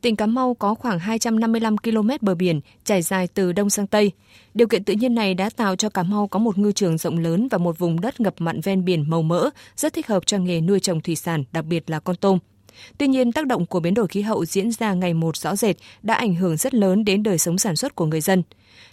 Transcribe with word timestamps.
Tỉnh 0.00 0.16
Cà 0.16 0.26
Mau 0.26 0.54
có 0.54 0.74
khoảng 0.74 0.98
255 0.98 1.78
km 1.78 2.10
bờ 2.20 2.34
biển 2.34 2.60
trải 2.84 3.02
dài 3.02 3.28
từ 3.34 3.52
đông 3.52 3.70
sang 3.70 3.86
tây. 3.86 4.12
Điều 4.54 4.68
kiện 4.68 4.84
tự 4.84 4.94
nhiên 4.94 5.14
này 5.14 5.34
đã 5.34 5.50
tạo 5.50 5.76
cho 5.76 5.88
Cà 5.88 6.02
Mau 6.02 6.28
có 6.28 6.38
một 6.38 6.58
ngư 6.58 6.72
trường 6.72 6.98
rộng 6.98 7.18
lớn 7.18 7.48
và 7.50 7.58
một 7.58 7.78
vùng 7.78 8.00
đất 8.00 8.20
ngập 8.20 8.34
mặn 8.38 8.60
ven 8.60 8.84
biển 8.84 9.10
màu 9.10 9.22
mỡ, 9.22 9.50
rất 9.76 9.92
thích 9.92 10.06
hợp 10.06 10.26
cho 10.26 10.38
nghề 10.38 10.60
nuôi 10.60 10.80
trồng 10.80 11.00
thủy 11.00 11.16
sản, 11.16 11.44
đặc 11.52 11.64
biệt 11.64 11.90
là 11.90 12.00
con 12.00 12.16
tôm. 12.16 12.38
Tuy 12.98 13.08
nhiên, 13.08 13.32
tác 13.32 13.46
động 13.46 13.66
của 13.66 13.80
biến 13.80 13.94
đổi 13.94 14.08
khí 14.08 14.22
hậu 14.22 14.44
diễn 14.44 14.70
ra 14.70 14.94
ngày 14.94 15.14
một 15.14 15.36
rõ 15.36 15.56
rệt 15.56 15.76
đã 16.02 16.14
ảnh 16.14 16.34
hưởng 16.34 16.56
rất 16.56 16.74
lớn 16.74 17.04
đến 17.04 17.22
đời 17.22 17.38
sống 17.38 17.58
sản 17.58 17.76
xuất 17.76 17.94
của 17.94 18.06
người 18.06 18.20
dân. 18.20 18.42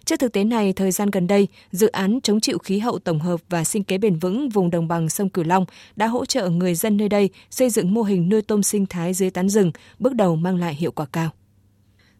Trước 0.05 0.19
thực 0.19 0.33
tế 0.33 0.43
này, 0.43 0.73
thời 0.73 0.91
gian 0.91 1.09
gần 1.09 1.27
đây, 1.27 1.47
dự 1.71 1.87
án 1.87 2.19
chống 2.23 2.39
chịu 2.39 2.57
khí 2.57 2.79
hậu 2.79 2.99
tổng 2.99 3.19
hợp 3.19 3.41
và 3.49 3.63
sinh 3.63 3.83
kế 3.83 3.97
bền 3.97 4.19
vững 4.19 4.49
vùng 4.49 4.69
đồng 4.69 4.87
bằng 4.87 5.09
sông 5.09 5.29
Cửu 5.29 5.43
Long 5.45 5.65
đã 5.95 6.07
hỗ 6.07 6.25
trợ 6.25 6.49
người 6.49 6.75
dân 6.75 6.97
nơi 6.97 7.09
đây 7.09 7.29
xây 7.49 7.69
dựng 7.69 7.93
mô 7.93 8.03
hình 8.03 8.29
nuôi 8.29 8.41
tôm 8.41 8.63
sinh 8.63 8.85
thái 8.85 9.13
dưới 9.13 9.29
tán 9.29 9.49
rừng, 9.49 9.71
bước 9.99 10.15
đầu 10.15 10.35
mang 10.35 10.57
lại 10.57 10.75
hiệu 10.75 10.91
quả 10.91 11.05
cao. 11.05 11.29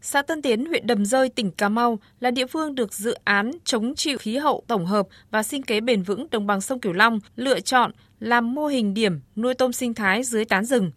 Xã 0.02 0.22
Tân 0.22 0.42
Tiến, 0.42 0.66
huyện 0.66 0.88
Đầm 0.88 1.06
Rơi, 1.06 1.30
tỉnh 1.30 1.52
Cà 1.52 1.70
Mau 1.70 2.00
là 2.20 2.32
địa 2.32 2.46
phương 2.46 2.76
được 2.76 2.94
dự 2.94 3.16
án 3.24 3.52
chống 3.64 3.96
chịu 3.96 4.18
khí 4.18 4.38
hậu 4.38 4.64
tổng 4.68 4.86
hợp 4.86 5.08
và 5.32 5.44
sinh 5.44 5.64
kế 5.64 5.82
bền 5.82 6.04
vững 6.04 6.28
đồng 6.32 6.48
bằng 6.48 6.62
sông 6.62 6.80
Cửu 6.80 6.94
Long 6.94 7.20
lựa 7.36 7.60
chọn 7.60 7.92
làm 8.20 8.56
mô 8.56 8.68
hình 8.68 8.94
điểm 8.94 9.20
nuôi 9.36 9.54
tôm 9.54 9.74
sinh 9.74 9.94
thái 9.94 10.24
dưới 10.24 10.46
tán 10.46 10.66
rừng. 10.66 10.92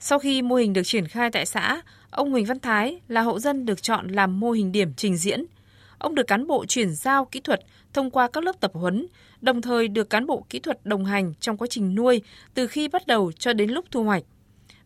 Sau 0.00 0.18
khi 0.18 0.42
mô 0.42 0.54
hình 0.54 0.72
được 0.72 0.82
triển 0.84 1.06
khai 1.06 1.30
tại 1.30 1.46
xã, 1.46 1.80
ông 2.10 2.30
Huỳnh 2.30 2.44
Văn 2.44 2.60
Thái 2.60 3.00
là 3.08 3.20
hộ 3.20 3.38
dân 3.38 3.66
được 3.66 3.82
chọn 3.82 4.08
làm 4.08 4.40
mô 4.40 4.50
hình 4.50 4.72
điểm 4.72 4.92
trình 4.96 5.16
diễn– 5.16 5.44
Ông 6.00 6.14
được 6.14 6.26
cán 6.26 6.46
bộ 6.46 6.64
chuyển 6.66 6.94
giao 6.94 7.24
kỹ 7.24 7.40
thuật 7.40 7.60
thông 7.92 8.10
qua 8.10 8.28
các 8.28 8.44
lớp 8.44 8.60
tập 8.60 8.70
huấn, 8.74 9.06
đồng 9.40 9.62
thời 9.62 9.88
được 9.88 10.10
cán 10.10 10.26
bộ 10.26 10.46
kỹ 10.50 10.58
thuật 10.58 10.86
đồng 10.86 11.04
hành 11.04 11.34
trong 11.40 11.56
quá 11.56 11.66
trình 11.70 11.94
nuôi 11.94 12.22
từ 12.54 12.66
khi 12.66 12.88
bắt 12.88 13.06
đầu 13.06 13.32
cho 13.32 13.52
đến 13.52 13.70
lúc 13.70 13.84
thu 13.90 14.04
hoạch. 14.04 14.22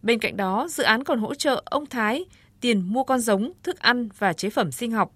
Bên 0.02 0.18
cạnh 0.18 0.36
đó, 0.36 0.66
dự 0.70 0.82
án 0.82 1.04
còn 1.04 1.18
hỗ 1.18 1.34
trợ 1.34 1.62
ông 1.64 1.86
Thái 1.86 2.24
tiền 2.60 2.82
mua 2.86 3.04
con 3.04 3.20
giống, 3.20 3.52
thức 3.62 3.78
ăn 3.78 4.08
và 4.18 4.32
chế 4.32 4.50
phẩm 4.50 4.72
sinh 4.72 4.90
học. 4.90 5.12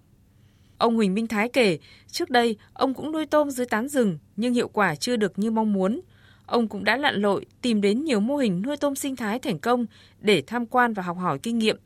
Ông 0.77 0.95
Huỳnh 0.95 1.13
Minh 1.13 1.27
Thái 1.27 1.49
kể, 1.49 1.77
trước 2.11 2.29
đây 2.29 2.57
ông 2.73 2.93
cũng 2.93 3.11
nuôi 3.11 3.25
tôm 3.25 3.51
dưới 3.51 3.67
tán 3.67 3.87
rừng 3.87 4.17
nhưng 4.35 4.53
hiệu 4.53 4.67
quả 4.67 4.95
chưa 4.95 5.15
được 5.15 5.39
như 5.39 5.51
mong 5.51 5.73
muốn. 5.73 6.01
Ông 6.49 6.67
cũng 6.67 6.83
đã 6.83 6.97
lặn 6.97 7.15
lội 7.15 7.45
tìm 7.61 7.81
đến 7.81 8.03
nhiều 8.03 8.19
mô 8.19 8.37
hình 8.37 8.61
nuôi 8.61 8.77
tôm 8.77 8.95
sinh 8.95 9.15
thái 9.15 9.39
thành 9.39 9.59
công 9.59 9.85
để 10.19 10.43
tham 10.47 10.65
quan 10.65 10.93
và 10.93 11.03
học 11.03 11.17
hỏi 11.17 11.39
kinh 11.43 11.57
nghiệm. 11.59 11.77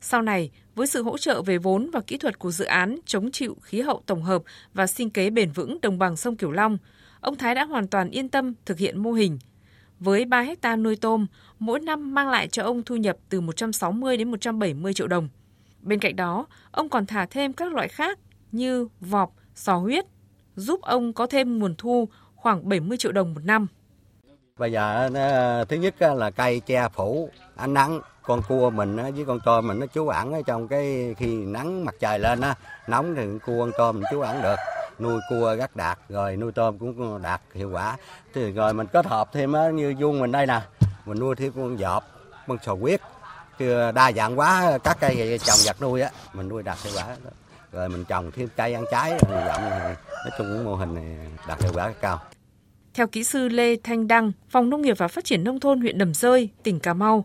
Sau 0.00 0.22
này, 0.22 0.50
với 0.74 0.86
sự 0.86 1.02
hỗ 1.02 1.18
trợ 1.18 1.42
về 1.42 1.58
vốn 1.58 1.90
và 1.90 2.00
kỹ 2.00 2.18
thuật 2.18 2.38
của 2.38 2.50
dự 2.50 2.64
án 2.64 2.98
chống 3.06 3.30
chịu 3.30 3.56
khí 3.62 3.80
hậu 3.80 4.02
tổng 4.06 4.22
hợp 4.22 4.42
và 4.74 4.86
sinh 4.86 5.10
kế 5.10 5.30
bền 5.30 5.50
vững 5.52 5.78
đồng 5.82 5.98
bằng 5.98 6.16
sông 6.16 6.36
Cửu 6.36 6.50
Long, 6.50 6.78
ông 7.20 7.36
Thái 7.36 7.54
đã 7.54 7.64
hoàn 7.64 7.88
toàn 7.88 8.10
yên 8.10 8.28
tâm 8.28 8.54
thực 8.66 8.78
hiện 8.78 9.02
mô 9.02 9.12
hình. 9.12 9.38
Với 10.00 10.24
3 10.24 10.42
hecta 10.42 10.76
nuôi 10.76 10.96
tôm, 10.96 11.26
mỗi 11.58 11.80
năm 11.80 12.14
mang 12.14 12.28
lại 12.28 12.48
cho 12.48 12.62
ông 12.62 12.82
thu 12.82 12.96
nhập 12.96 13.16
từ 13.28 13.40
160 13.40 14.16
đến 14.16 14.30
170 14.30 14.94
triệu 14.94 15.06
đồng. 15.06 15.28
Bên 15.80 15.98
cạnh 15.98 16.16
đó, 16.16 16.46
ông 16.70 16.88
còn 16.88 17.06
thả 17.06 17.26
thêm 17.26 17.52
các 17.52 17.72
loại 17.72 17.88
khác 17.88 18.18
như 18.52 18.88
vọp, 19.00 19.34
sò 19.54 19.76
huyết, 19.76 20.04
giúp 20.56 20.80
ông 20.82 21.12
có 21.12 21.26
thêm 21.26 21.58
nguồn 21.58 21.74
thu 21.78 22.08
khoảng 22.34 22.68
70 22.68 22.98
triệu 22.98 23.12
đồng 23.12 23.34
một 23.34 23.40
năm. 23.44 23.66
Bây 24.58 24.72
giờ 24.72 25.08
thứ 25.68 25.76
nhất 25.76 25.94
là 26.00 26.30
cây 26.30 26.60
che 26.60 26.88
phủ, 26.88 27.30
ánh 27.56 27.74
nắng, 27.74 28.00
con 28.22 28.42
cua 28.48 28.70
mình 28.70 28.96
với 28.96 29.24
con 29.26 29.40
tôm 29.44 29.66
mình 29.66 29.80
nó 29.80 29.86
trú 29.94 30.08
ẩn 30.08 30.32
ở 30.32 30.42
trong 30.46 30.68
cái 30.68 31.14
khi 31.18 31.26
nắng 31.26 31.84
mặt 31.84 31.94
trời 32.00 32.18
lên 32.18 32.40
á, 32.40 32.54
nóng 32.86 33.14
thì 33.14 33.22
cua 33.46 33.60
con 33.60 33.70
tôm 33.78 33.94
mình 33.94 34.04
trú 34.10 34.20
ẩn 34.20 34.42
được. 34.42 34.56
Nuôi 34.98 35.20
cua 35.30 35.56
rất 35.56 35.76
đạt 35.76 35.98
rồi 36.08 36.36
nuôi 36.36 36.52
tôm 36.52 36.78
cũng 36.78 37.22
đạt 37.22 37.40
hiệu 37.54 37.70
quả. 37.70 37.96
Thì 38.34 38.52
rồi 38.52 38.74
mình 38.74 38.86
kết 38.86 39.06
hợp 39.06 39.28
thêm 39.32 39.52
á, 39.52 39.70
như 39.70 39.94
vuông 39.98 40.20
mình 40.20 40.32
đây 40.32 40.46
nè, 40.46 40.60
mình 41.04 41.18
nuôi 41.18 41.36
thêm 41.36 41.52
con 41.52 41.78
dọp, 41.78 42.04
con 42.48 42.58
sò 42.62 42.74
huyết. 42.74 43.00
Chưa 43.58 43.80
ờ, 43.80 43.92
đa 43.92 44.12
dạng 44.12 44.38
quá, 44.38 44.78
các 44.84 44.96
cây 45.00 45.38
trồng 45.42 45.58
vật 45.66 45.76
nuôi 45.80 46.00
á, 46.02 46.10
mình 46.32 46.48
nuôi 46.48 46.62
đạt 46.62 46.78
hiệu 46.82 46.92
quả. 46.96 47.06
Rồi 47.72 47.88
mình 47.88 48.04
trồng 48.04 48.30
thêm 48.30 48.48
cây 48.56 48.74
ăn 48.74 48.84
trái 48.90 49.18
rộng 49.30 49.70
nói 50.24 50.30
chung 50.38 50.64
mô 50.64 50.74
hình 50.74 50.94
này 50.94 51.04
đạt 51.46 51.62
hiệu 51.62 51.72
quả 51.74 51.92
cao 52.00 52.20
theo 52.96 53.06
kỹ 53.06 53.24
sư 53.24 53.48
Lê 53.48 53.76
Thanh 53.76 54.08
Đăng, 54.08 54.32
Phòng 54.48 54.70
Nông 54.70 54.82
nghiệp 54.82 54.98
và 54.98 55.08
Phát 55.08 55.24
triển 55.24 55.44
Nông 55.44 55.60
thôn 55.60 55.80
huyện 55.80 55.98
Đầm 55.98 56.14
Rơi, 56.14 56.48
tỉnh 56.62 56.80
Cà 56.80 56.94
Mau, 56.94 57.24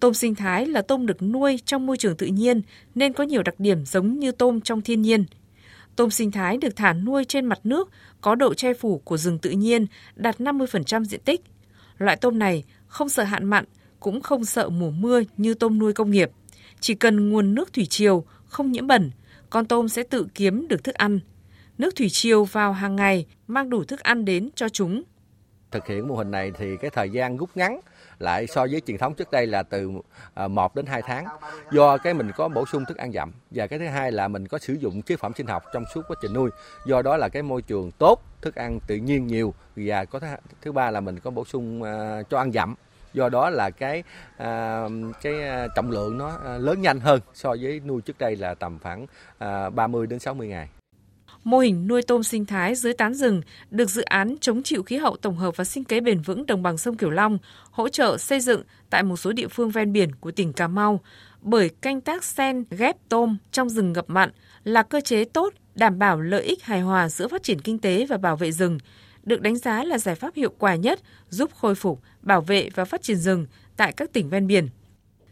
Tôm 0.00 0.14
sinh 0.14 0.34
thái 0.34 0.66
là 0.66 0.82
tôm 0.82 1.06
được 1.06 1.22
nuôi 1.22 1.60
trong 1.64 1.86
môi 1.86 1.96
trường 1.96 2.16
tự 2.16 2.26
nhiên 2.26 2.62
nên 2.94 3.12
có 3.12 3.24
nhiều 3.24 3.42
đặc 3.42 3.54
điểm 3.58 3.84
giống 3.84 4.18
như 4.18 4.32
tôm 4.32 4.60
trong 4.60 4.82
thiên 4.82 5.02
nhiên. 5.02 5.24
Tôm 5.96 6.10
sinh 6.10 6.30
thái 6.30 6.56
được 6.56 6.76
thả 6.76 6.92
nuôi 6.92 7.24
trên 7.24 7.46
mặt 7.46 7.60
nước 7.64 7.90
có 8.20 8.34
độ 8.34 8.54
che 8.54 8.74
phủ 8.74 8.98
của 8.98 9.16
rừng 9.16 9.38
tự 9.38 9.50
nhiên 9.50 9.86
đạt 10.16 10.40
50% 10.40 11.04
diện 11.04 11.20
tích. 11.24 11.40
Loại 11.98 12.16
tôm 12.16 12.38
này 12.38 12.64
không 12.86 13.08
sợ 13.08 13.22
hạn 13.22 13.44
mặn, 13.44 13.64
cũng 14.00 14.20
không 14.20 14.44
sợ 14.44 14.68
mùa 14.68 14.90
mưa 14.90 15.22
như 15.36 15.54
tôm 15.54 15.78
nuôi 15.78 15.92
công 15.92 16.10
nghiệp. 16.10 16.30
Chỉ 16.80 16.94
cần 16.94 17.30
nguồn 17.30 17.54
nước 17.54 17.72
thủy 17.72 17.86
triều 17.86 18.24
không 18.46 18.72
nhiễm 18.72 18.86
bẩn, 18.86 19.10
con 19.50 19.66
tôm 19.66 19.88
sẽ 19.88 20.02
tự 20.02 20.26
kiếm 20.34 20.68
được 20.68 20.84
thức 20.84 20.94
ăn. 20.94 21.20
Nước 21.78 21.96
thủy 21.96 22.08
triều 22.08 22.44
vào 22.44 22.72
hàng 22.72 22.96
ngày 22.96 23.26
mang 23.46 23.70
đủ 23.70 23.84
thức 23.84 24.00
ăn 24.00 24.24
đến 24.24 24.50
cho 24.54 24.68
chúng. 24.68 25.02
Thực 25.70 25.86
hiện 25.86 26.08
mô 26.08 26.14
hình 26.14 26.30
này 26.30 26.52
thì 26.58 26.76
cái 26.76 26.90
thời 26.90 27.10
gian 27.10 27.36
rút 27.36 27.50
ngắn 27.54 27.80
lại 28.18 28.46
so 28.46 28.66
với 28.70 28.82
truyền 28.86 28.98
thống 28.98 29.14
trước 29.14 29.30
đây 29.30 29.46
là 29.46 29.62
từ 29.62 29.90
à, 30.34 30.48
1 30.48 30.74
đến 30.74 30.86
2 30.86 31.02
tháng. 31.02 31.26
Do 31.72 31.98
cái 31.98 32.14
mình 32.14 32.30
có 32.36 32.48
bổ 32.48 32.66
sung 32.66 32.84
thức 32.84 32.96
ăn 32.96 33.12
dặm 33.12 33.32
và 33.50 33.66
cái 33.66 33.78
thứ 33.78 33.86
hai 33.86 34.12
là 34.12 34.28
mình 34.28 34.48
có 34.48 34.58
sử 34.58 34.72
dụng 34.72 35.02
chế 35.02 35.16
phẩm 35.16 35.32
sinh 35.36 35.46
học 35.46 35.62
trong 35.72 35.84
suốt 35.94 36.02
quá 36.08 36.16
trình 36.22 36.32
nuôi. 36.32 36.50
Do 36.86 37.02
đó 37.02 37.16
là 37.16 37.28
cái 37.28 37.42
môi 37.42 37.62
trường 37.62 37.90
tốt, 37.98 38.22
thức 38.42 38.54
ăn 38.54 38.78
tự 38.86 38.96
nhiên 38.96 39.26
nhiều 39.26 39.54
và 39.76 40.04
có 40.04 40.18
thứ, 40.18 40.26
thứ 40.62 40.72
ba 40.72 40.90
là 40.90 41.00
mình 41.00 41.18
có 41.20 41.30
bổ 41.30 41.44
sung 41.44 41.82
uh, 41.82 42.30
cho 42.30 42.38
ăn 42.38 42.52
dặm 42.52 42.74
do 43.12 43.28
đó 43.28 43.50
là 43.50 43.70
cái 43.70 44.02
à, 44.36 44.84
cái 45.22 45.48
à, 45.48 45.66
trọng 45.76 45.90
lượng 45.90 46.18
nó 46.18 46.38
lớn 46.58 46.82
nhanh 46.82 47.00
hơn 47.00 47.20
so 47.34 47.54
với 47.60 47.80
nuôi 47.80 48.00
trước 48.00 48.18
đây 48.18 48.36
là 48.36 48.54
tầm 48.54 48.78
khoảng 48.82 49.06
à, 49.38 49.70
30 49.70 50.06
đến 50.06 50.18
60 50.18 50.48
ngày. 50.48 50.68
Mô 51.44 51.58
hình 51.58 51.88
nuôi 51.88 52.02
tôm 52.02 52.22
sinh 52.22 52.46
thái 52.46 52.74
dưới 52.74 52.92
tán 52.92 53.14
rừng 53.14 53.42
được 53.70 53.90
dự 53.90 54.02
án 54.02 54.34
chống 54.40 54.62
chịu 54.62 54.82
khí 54.82 54.96
hậu 54.96 55.16
tổng 55.16 55.36
hợp 55.36 55.56
và 55.56 55.64
sinh 55.64 55.84
kế 55.84 56.00
bền 56.00 56.20
vững 56.20 56.46
đồng 56.46 56.62
bằng 56.62 56.78
sông 56.78 56.96
Cửu 56.96 57.10
Long 57.10 57.38
hỗ 57.70 57.88
trợ 57.88 58.18
xây 58.18 58.40
dựng 58.40 58.62
tại 58.90 59.02
một 59.02 59.16
số 59.16 59.32
địa 59.32 59.48
phương 59.48 59.70
ven 59.70 59.92
biển 59.92 60.14
của 60.14 60.30
tỉnh 60.30 60.52
Cà 60.52 60.68
Mau 60.68 61.00
bởi 61.42 61.68
canh 61.68 62.00
tác 62.00 62.24
sen 62.24 62.64
ghép 62.70 62.96
tôm 63.08 63.36
trong 63.52 63.68
rừng 63.68 63.92
ngập 63.92 64.10
mặn 64.10 64.30
là 64.64 64.82
cơ 64.82 65.00
chế 65.00 65.24
tốt 65.24 65.54
đảm 65.74 65.98
bảo 65.98 66.20
lợi 66.20 66.42
ích 66.42 66.62
hài 66.62 66.80
hòa 66.80 67.08
giữa 67.08 67.28
phát 67.28 67.42
triển 67.42 67.60
kinh 67.60 67.78
tế 67.78 68.06
và 68.06 68.16
bảo 68.16 68.36
vệ 68.36 68.52
rừng, 68.52 68.78
được 69.22 69.40
đánh 69.40 69.56
giá 69.56 69.84
là 69.84 69.98
giải 69.98 70.14
pháp 70.14 70.34
hiệu 70.34 70.52
quả 70.58 70.74
nhất 70.74 71.00
giúp 71.28 71.50
khôi 71.54 71.74
phục, 71.74 72.00
bảo 72.22 72.40
vệ 72.40 72.68
và 72.74 72.84
phát 72.84 73.02
triển 73.02 73.16
rừng 73.16 73.46
tại 73.76 73.92
các 73.92 74.12
tỉnh 74.12 74.28
ven 74.28 74.46
biển. 74.46 74.68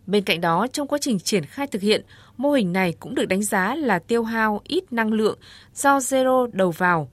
Bên 0.08 0.24
cạnh 0.24 0.40
đó, 0.40 0.66
trong 0.72 0.88
quá 0.88 0.98
trình 1.02 1.18
triển 1.18 1.44
khai 1.44 1.66
thực 1.66 1.82
hiện, 1.82 2.02
mô 2.36 2.52
hình 2.52 2.72
này 2.72 2.94
cũng 3.00 3.14
được 3.14 3.24
đánh 3.24 3.42
giá 3.42 3.74
là 3.74 3.98
tiêu 3.98 4.22
hao 4.22 4.60
ít 4.64 4.92
năng 4.92 5.12
lượng 5.12 5.38
do 5.74 5.98
zero 5.98 6.48
đầu 6.52 6.70
vào. 6.70 7.10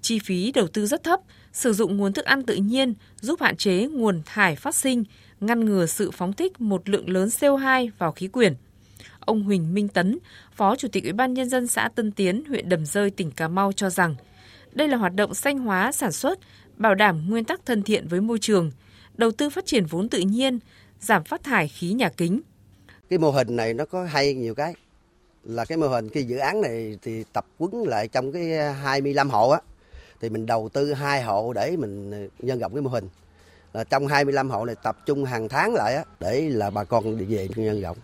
Chi 0.00 0.18
phí 0.18 0.52
đầu 0.52 0.66
tư 0.66 0.86
rất 0.86 1.04
thấp, 1.04 1.20
sử 1.52 1.72
dụng 1.72 1.96
nguồn 1.96 2.12
thức 2.12 2.24
ăn 2.24 2.42
tự 2.42 2.54
nhiên 2.54 2.94
giúp 3.20 3.40
hạn 3.40 3.56
chế 3.56 3.86
nguồn 3.86 4.22
thải 4.26 4.56
phát 4.56 4.74
sinh, 4.74 5.04
ngăn 5.40 5.64
ngừa 5.64 5.86
sự 5.86 6.10
phóng 6.10 6.32
thích 6.32 6.60
một 6.60 6.88
lượng 6.88 7.10
lớn 7.10 7.28
CO2 7.28 7.88
vào 7.98 8.12
khí 8.12 8.28
quyển. 8.28 8.54
Ông 9.20 9.42
Huỳnh 9.42 9.74
Minh 9.74 9.88
Tấn, 9.88 10.18
Phó 10.52 10.76
Chủ 10.76 10.88
tịch 10.88 11.02
Ủy 11.02 11.12
ban 11.12 11.34
Nhân 11.34 11.48
dân 11.48 11.66
xã 11.66 11.88
Tân 11.94 12.12
Tiến, 12.12 12.44
huyện 12.48 12.68
Đầm 12.68 12.86
Rơi, 12.86 13.10
tỉnh 13.10 13.30
Cà 13.30 13.48
Mau 13.48 13.72
cho 13.72 13.90
rằng, 13.90 14.14
đây 14.72 14.88
là 14.88 14.96
hoạt 14.96 15.14
động 15.14 15.34
xanh 15.34 15.58
hóa 15.58 15.92
sản 15.92 16.12
xuất, 16.12 16.38
bảo 16.76 16.94
đảm 16.94 17.30
nguyên 17.30 17.44
tắc 17.44 17.66
thân 17.66 17.82
thiện 17.82 18.08
với 18.08 18.20
môi 18.20 18.38
trường, 18.38 18.70
đầu 19.14 19.30
tư 19.30 19.50
phát 19.50 19.66
triển 19.66 19.86
vốn 19.86 20.08
tự 20.08 20.18
nhiên, 20.18 20.58
giảm 21.00 21.24
phát 21.24 21.44
thải 21.44 21.68
khí 21.68 21.92
nhà 21.92 22.08
kính. 22.08 22.40
Cái 23.10 23.18
mô 23.18 23.30
hình 23.30 23.56
này 23.56 23.74
nó 23.74 23.84
có 23.84 24.04
hay 24.04 24.34
nhiều 24.34 24.54
cái. 24.54 24.74
Là 25.44 25.64
cái 25.64 25.78
mô 25.78 25.88
hình 25.88 26.08
cái 26.08 26.24
dự 26.24 26.36
án 26.36 26.60
này 26.60 26.98
thì 27.02 27.24
tập 27.32 27.46
quấn 27.58 27.82
lại 27.86 28.08
trong 28.08 28.32
cái 28.32 28.74
25 28.74 29.30
hộ 29.30 29.50
á. 29.50 29.60
Thì 30.20 30.28
mình 30.28 30.46
đầu 30.46 30.68
tư 30.72 30.92
hai 30.92 31.22
hộ 31.22 31.52
để 31.52 31.76
mình 31.76 32.28
nhân 32.38 32.58
rộng 32.58 32.74
cái 32.74 32.82
mô 32.82 32.90
hình. 32.90 33.08
Là 33.72 33.84
trong 33.84 34.06
25 34.06 34.50
hộ 34.50 34.64
này 34.64 34.76
tập 34.82 34.96
trung 35.06 35.24
hàng 35.24 35.48
tháng 35.48 35.74
lại 35.74 35.94
á, 35.94 36.04
để 36.20 36.48
là 36.48 36.70
bà 36.70 36.84
con 36.84 37.18
đi 37.18 37.24
về 37.24 37.48
nhân 37.56 37.80
rộng. 37.80 37.98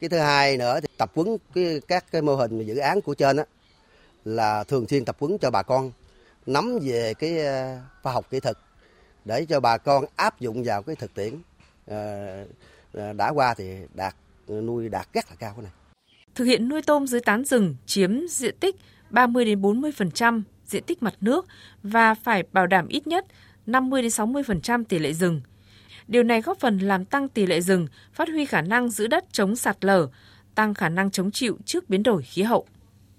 Cái 0.00 0.10
thứ 0.10 0.18
hai 0.18 0.56
nữa 0.56 0.80
thì 0.80 0.88
tập 0.98 1.10
quấn 1.14 1.36
cái, 1.54 1.80
các 1.88 2.04
cái 2.12 2.22
mô 2.22 2.36
hình 2.36 2.66
dự 2.66 2.76
án 2.76 3.00
của 3.00 3.14
trên 3.14 3.36
á, 3.36 3.44
là 4.24 4.64
thường 4.64 4.88
xuyên 4.88 5.04
tập 5.04 5.16
quấn 5.18 5.38
cho 5.38 5.50
bà 5.50 5.62
con, 5.62 5.92
nắm 6.46 6.78
về 6.82 7.14
cái 7.14 7.46
à, 7.46 7.82
khoa 8.02 8.12
học 8.12 8.26
kỹ 8.30 8.40
thuật, 8.40 8.56
để 9.24 9.46
cho 9.48 9.60
bà 9.60 9.78
con 9.78 10.04
áp 10.16 10.40
dụng 10.40 10.62
vào 10.64 10.82
cái 10.82 10.96
thực 10.96 11.14
tiễn. 11.14 11.34
Ờ, 11.88 12.44
ờ, 12.92 13.12
đã 13.12 13.28
qua 13.28 13.54
thì 13.54 13.64
đạt 13.94 14.14
nuôi 14.48 14.88
đạt 14.88 15.08
rất 15.12 15.24
là 15.30 15.36
cao 15.38 15.52
cái 15.56 15.62
này. 15.62 15.72
Thực 16.34 16.44
hiện 16.44 16.68
nuôi 16.68 16.82
tôm 16.82 17.06
dưới 17.06 17.20
tán 17.20 17.44
rừng 17.44 17.76
chiếm 17.86 18.28
diện 18.28 18.54
tích 18.60 18.76
30 19.10 19.44
đến 19.44 19.60
40% 19.60 20.42
diện 20.66 20.82
tích 20.84 21.02
mặt 21.02 21.14
nước 21.20 21.46
và 21.82 22.14
phải 22.14 22.42
bảo 22.52 22.66
đảm 22.66 22.88
ít 22.88 23.06
nhất 23.06 23.26
50 23.66 24.02
đến 24.02 24.10
60% 24.10 24.84
tỷ 24.84 24.98
lệ 24.98 25.12
rừng. 25.12 25.40
Điều 26.08 26.22
này 26.22 26.42
góp 26.42 26.58
phần 26.58 26.78
làm 26.78 27.04
tăng 27.04 27.28
tỷ 27.28 27.46
lệ 27.46 27.60
rừng, 27.60 27.86
phát 28.12 28.28
huy 28.28 28.44
khả 28.44 28.62
năng 28.62 28.88
giữ 28.88 29.06
đất 29.06 29.24
chống 29.32 29.56
sạt 29.56 29.84
lở, 29.84 30.08
tăng 30.54 30.74
khả 30.74 30.88
năng 30.88 31.10
chống 31.10 31.30
chịu 31.30 31.58
trước 31.64 31.88
biến 31.88 32.02
đổi 32.02 32.22
khí 32.22 32.42
hậu. 32.42 32.66